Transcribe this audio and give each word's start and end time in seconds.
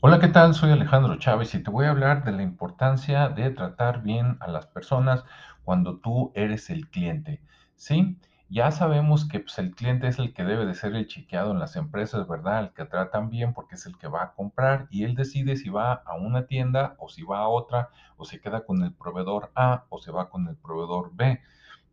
Hola, 0.00 0.18
¿qué 0.18 0.28
tal? 0.28 0.54
Soy 0.54 0.70
Alejandro 0.70 1.16
Chávez 1.16 1.54
y 1.54 1.62
te 1.62 1.70
voy 1.70 1.86
a 1.86 1.90
hablar 1.90 2.24
de 2.24 2.32
la 2.32 2.42
importancia 2.42 3.28
de 3.28 3.50
tratar 3.50 4.02
bien 4.02 4.36
a 4.40 4.48
las 4.48 4.66
personas 4.66 5.24
cuando 5.64 5.98
tú 5.98 6.32
eres 6.34 6.70
el 6.70 6.88
cliente, 6.90 7.42
¿sí? 7.76 8.18
Ya 8.48 8.70
sabemos 8.72 9.26
que 9.28 9.40
pues, 9.40 9.58
el 9.58 9.74
cliente 9.74 10.08
es 10.08 10.18
el 10.18 10.34
que 10.34 10.44
debe 10.44 10.66
de 10.66 10.74
ser 10.74 10.94
el 10.96 11.06
chequeado 11.06 11.52
en 11.52 11.60
las 11.60 11.76
empresas, 11.76 12.26
¿verdad? 12.28 12.60
El 12.64 12.72
que 12.72 12.84
tratan 12.84 13.30
bien 13.30 13.52
porque 13.54 13.76
es 13.76 13.86
el 13.86 13.96
que 13.96 14.08
va 14.08 14.22
a 14.24 14.32
comprar 14.32 14.86
y 14.90 15.04
él 15.04 15.14
decide 15.14 15.56
si 15.56 15.68
va 15.70 15.92
a 15.92 16.14
una 16.14 16.46
tienda 16.46 16.94
o 16.98 17.08
si 17.08 17.22
va 17.22 17.38
a 17.40 17.48
otra 17.48 17.90
o 18.16 18.24
se 18.24 18.40
queda 18.40 18.64
con 18.64 18.82
el 18.82 18.92
proveedor 18.92 19.52
A 19.54 19.84
o 19.88 19.98
se 19.98 20.10
va 20.10 20.28
con 20.30 20.48
el 20.48 20.56
proveedor 20.56 21.10
B. 21.14 21.40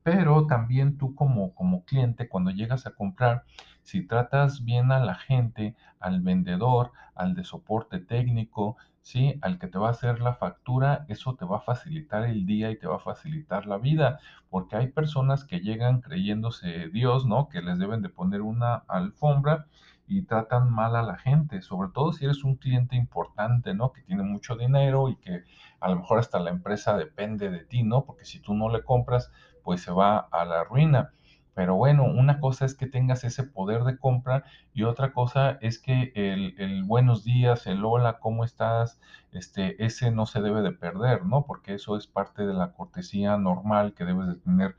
Pero 0.07 0.47
también 0.47 0.97
tú 0.97 1.15
como, 1.15 1.53
como 1.53 1.83
cliente, 1.83 2.29
cuando 2.29 2.51
llegas 2.51 2.87
a 2.87 2.91
comprar, 2.91 3.43
si 3.83 4.07
tratas 4.07 4.63
bien 4.63 4.93
a 4.93 4.99
la 4.99 5.15
gente, 5.15 5.75
al 5.99 6.21
vendedor, 6.21 6.93
al 7.13 7.35
de 7.35 7.43
soporte 7.43 7.99
técnico, 7.99 8.77
¿sí? 9.01 9.37
Al 9.41 9.59
que 9.59 9.67
te 9.67 9.77
va 9.77 9.89
a 9.89 9.91
hacer 9.91 10.21
la 10.21 10.33
factura, 10.33 11.03
eso 11.09 11.35
te 11.35 11.43
va 11.43 11.57
a 11.57 11.59
facilitar 11.59 12.23
el 12.23 12.45
día 12.45 12.71
y 12.71 12.79
te 12.79 12.87
va 12.87 12.95
a 12.95 12.99
facilitar 12.99 13.65
la 13.65 13.79
vida, 13.79 14.21
porque 14.49 14.77
hay 14.77 14.87
personas 14.87 15.43
que 15.43 15.59
llegan 15.59 15.99
creyéndose 15.99 16.87
Dios, 16.87 17.25
¿no? 17.25 17.49
Que 17.49 17.61
les 17.61 17.77
deben 17.77 18.01
de 18.01 18.07
poner 18.07 18.43
una 18.43 18.75
alfombra 18.87 19.65
y 20.07 20.23
tratan 20.23 20.71
mal 20.71 20.95
a 20.95 21.03
la 21.03 21.17
gente, 21.17 21.61
sobre 21.61 21.89
todo 21.91 22.13
si 22.13 22.25
eres 22.25 22.43
un 22.43 22.55
cliente 22.55 22.95
importante, 22.95 23.73
¿no? 23.73 23.91
Que 23.91 24.01
tiene 24.01 24.23
mucho 24.23 24.55
dinero 24.55 25.09
y 25.09 25.17
que 25.17 25.43
a 25.79 25.89
lo 25.89 25.97
mejor 25.97 26.19
hasta 26.19 26.39
la 26.39 26.49
empresa 26.49 26.97
depende 26.97 27.49
de 27.49 27.65
ti, 27.65 27.83
¿no? 27.83 28.05
Porque 28.05 28.25
si 28.25 28.39
tú 28.39 28.53
no 28.53 28.69
le 28.69 28.83
compras, 28.83 29.31
pues 29.63 29.81
se 29.81 29.91
va 29.91 30.19
a 30.19 30.45
la 30.45 30.63
ruina. 30.63 31.11
Pero 31.53 31.75
bueno, 31.75 32.03
una 32.05 32.39
cosa 32.39 32.65
es 32.65 32.75
que 32.75 32.85
tengas 32.85 33.23
ese 33.23 33.43
poder 33.43 33.83
de 33.83 33.97
compra 33.97 34.43
y 34.73 34.83
otra 34.83 35.11
cosa 35.11 35.57
es 35.59 35.79
que 35.79 36.11
el, 36.13 36.53
el 36.59 36.83
buenos 36.83 37.23
días, 37.23 37.65
el 37.65 37.83
hola, 37.83 38.19
¿cómo 38.19 38.43
estás? 38.45 39.01
Este, 39.31 39.83
ese 39.83 40.11
no 40.11 40.27
se 40.27 40.41
debe 40.41 40.61
de 40.61 40.71
perder, 40.71 41.25
¿no? 41.25 41.45
Porque 41.45 41.73
eso 41.73 41.97
es 41.97 42.05
parte 42.05 42.45
de 42.45 42.53
la 42.53 42.73
cortesía 42.73 43.37
normal 43.37 43.95
que 43.95 44.05
debes 44.05 44.27
de 44.27 44.35
tener 44.35 44.77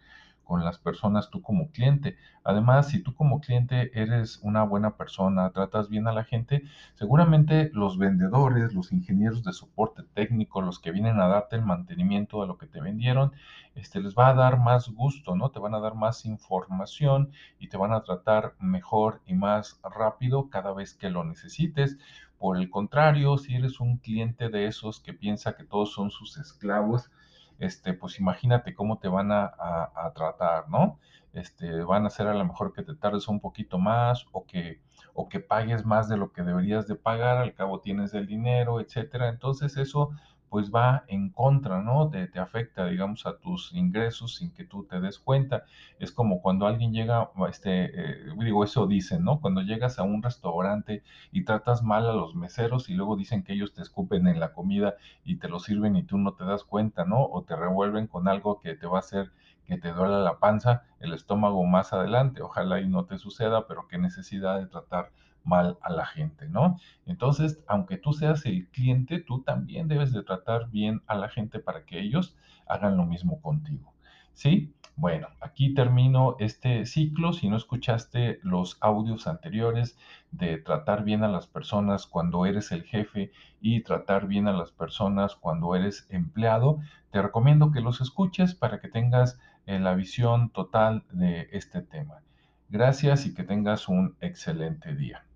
con 0.49 0.65
las 0.65 0.79
personas 0.79 1.29
tú 1.29 1.43
como 1.43 1.71
cliente. 1.71 2.17
Además, 2.43 2.89
si 2.89 3.03
tú 3.03 3.15
como 3.15 3.39
cliente 3.39 3.91
eres 4.01 4.39
una 4.43 4.63
buena 4.63 4.97
persona, 4.97 5.51
tratas 5.51 5.91
bien 5.91 6.09
a 6.09 6.13
la 6.15 6.25
gente, 6.25 6.63
seguramente 6.95 7.71
los 7.75 7.99
vendedores, 7.99 8.73
los 8.73 8.91
ingenieros 8.91 9.45
de 9.45 9.53
soporte 9.53 10.05
técnico, 10.15 10.63
los 10.63 10.79
que 10.79 10.91
vienen 10.91 11.21
a 11.21 11.29
darte 11.29 11.57
el 11.57 11.67
mantenimiento 11.67 12.41
de 12.41 12.47
lo 12.47 12.57
que 12.57 12.67
te 12.67 12.81
vendieron, 12.81 13.33
este, 13.75 14.01
les 14.01 14.15
va 14.15 14.29
a 14.29 14.35
dar 14.35 14.59
más 14.59 14.89
gusto, 14.89 15.37
¿no? 15.37 15.51
Te 15.51 15.59
van 15.59 15.75
a 15.75 15.81
dar 15.81 15.95
más 15.95 16.25
información 16.25 17.31
y 17.59 17.69
te 17.69 17.77
van 17.77 17.93
a 17.93 18.03
tratar 18.03 18.55
mejor 18.59 19.21
y 19.27 19.35
más 19.35 19.79
rápido 19.85 20.49
cada 20.49 20.73
vez 20.73 20.95
que 20.95 21.11
lo 21.11 21.25
necesites. 21.25 21.99
Por 22.39 22.57
el 22.57 22.71
contrario, 22.71 23.37
si 23.37 23.55
eres 23.55 23.81
un 23.81 23.99
cliente 23.99 24.49
de 24.49 24.67
esos 24.67 24.99
que 24.99 25.13
piensa 25.13 25.57
que 25.57 25.65
todos 25.65 25.93
son 25.93 26.11
sus 26.11 26.39
esclavos, 26.39 27.11
este, 27.59 27.95
pues 27.95 28.19
imagínate 28.21 28.75
cómo 28.75 28.99
te 28.99 29.09
van 29.09 29.33
a, 29.33 29.45
a, 29.45 30.13
tratar, 30.15 30.69
¿no? 30.69 30.99
Este, 31.33 31.83
van 31.83 32.05
a 32.05 32.09
hacer 32.09 32.27
a 32.27 32.35
lo 32.35 32.45
mejor 32.45 32.73
que 32.73 32.83
te 32.83 32.95
tardes 32.95 33.29
un 33.29 33.41
poquito 33.41 33.79
más 33.79 34.27
o 34.33 34.45
que, 34.47 34.81
o 35.15 35.29
que 35.29 35.41
pagues 35.41 35.85
más 35.85 36.09
de 36.09 36.17
lo 36.17 36.33
que 36.33 36.43
deberías 36.43 36.87
de 36.87 36.95
pagar, 36.95 37.39
al 37.39 37.55
cabo 37.55 37.81
tienes 37.81 38.15
el 38.15 38.27
dinero, 38.27 38.81
etcétera. 38.81 39.29
Entonces 39.29 39.77
eso 39.77 40.11
pues 40.49 40.71
va 40.73 41.05
en 41.09 41.31
contra, 41.31 41.83
¿no? 41.83 42.11
Te, 42.11 42.27
te 42.27 42.39
afecta, 42.39 42.87
digamos, 42.87 43.27
a 43.27 43.39
tus 43.39 43.73
ingresos 43.75 44.37
sin 44.37 44.53
que 44.53 44.65
tú 44.65 44.85
te 44.85 45.01
des 45.01 45.19
cuenta. 45.19 45.65
Es 45.99 46.13
como 46.13 46.41
cuando 46.43 46.67
alguien 46.67 46.93
llega, 46.93 47.31
este, 47.49 47.85
eh, 47.85 48.35
digo, 48.39 48.65
eso 48.65 48.87
dicen, 48.87 49.25
¿no? 49.25 49.41
Cuando 49.41 49.63
llegas 49.63 49.99
a 49.99 50.03
un 50.03 50.23
restaurante 50.23 51.03
y 51.33 51.45
tratas 51.45 51.83
mal 51.83 52.07
a 52.09 52.13
los 52.13 52.35
meseros 52.35 52.89
y 52.89 52.95
luego 52.95 53.17
dicen 53.17 53.43
que 53.43 53.53
ellos 53.53 53.73
te 53.75 53.83
escupen 53.83 54.27
en 54.29 54.41
la 54.41 54.53
comida 54.53 54.97
y 55.25 55.37
te 55.37 55.49
lo 55.49 55.59
sirven 55.61 55.97
y 55.97 56.03
tú 56.05 56.19
no 56.19 56.35
te 56.35 56.45
das 56.45 56.65
cuenta, 56.65 57.05
¿no? 57.05 57.25
O 57.25 57.43
te 57.45 57.57
revuelven 57.57 58.07
con 58.07 58.29
algo 58.29 58.61
que 58.61 58.75
te 58.75 58.87
va 58.87 58.99
a 58.99 59.01
hacer 59.01 59.33
que 59.67 59.77
te 59.77 59.93
duela 59.93 60.21
la 60.21 60.39
panza, 60.39 60.85
el 60.99 61.13
estómago 61.13 61.63
más 61.67 61.93
adelante. 61.93 62.41
Ojalá 62.43 62.81
y 62.81 62.89
no 62.89 63.05
te 63.05 63.19
suceda, 63.19 63.67
pero 63.67 63.87
qué 63.87 63.99
necesidad 63.99 64.59
de 64.59 64.67
tratar 64.67 65.11
mal 65.45 65.79
a 65.83 65.93
la 65.93 66.07
gente, 66.07 66.49
¿no? 66.49 66.77
Entonces, 67.07 67.63
aunque 67.67 67.97
tú 67.97 68.13
seas 68.13 68.45
el 68.47 68.69
cliente, 68.69 69.21
tú 69.21 69.43
también 69.43 69.89
debes 69.89 70.13
de 70.13 70.23
tratar 70.23 70.71
bien 70.71 71.03
a 71.07 71.15
la 71.17 71.29
gente 71.29 71.59
para 71.59 71.85
que 71.85 72.01
ellos 72.01 72.37
hagan 72.67 72.97
lo 72.97 73.05
mismo 73.05 73.41
contigo. 73.41 73.93
¿Sí? 74.35 74.73
Bueno, 74.99 75.29
aquí 75.41 75.75
termino 75.75 76.35
este 76.41 76.85
ciclo. 76.85 77.33
Si 77.33 77.49
no 77.49 77.57
escuchaste 77.57 78.41
los 78.43 78.79
audios 78.81 79.29
anteriores 79.29 79.97
de 80.33 80.59
tratar 80.59 81.05
bien 81.05 81.23
a 81.23 81.29
las 81.29 81.47
personas 81.47 82.07
cuando 82.07 82.47
eres 82.47 82.73
el 82.73 82.83
jefe 82.83 83.31
y 83.61 83.83
tratar 83.83 84.27
bien 84.27 84.49
a 84.49 84.53
las 84.53 84.73
personas 84.73 85.37
cuando 85.37 85.77
eres 85.77 86.07
empleado, 86.11 86.81
te 87.13 87.23
recomiendo 87.23 87.71
que 87.71 87.81
los 87.81 88.01
escuches 88.01 88.57
para 88.57 88.81
que 88.81 88.89
tengas 88.89 89.39
eh, 89.67 89.79
la 89.79 89.95
visión 89.95 90.51
total 90.51 91.05
de 91.13 91.49
este 91.53 91.81
tema. 91.81 92.23
Gracias 92.69 93.25
y 93.25 93.35
que 93.35 93.45
tengas 93.45 93.89
un 93.89 94.17
excelente 94.21 94.97
día. 94.97 95.28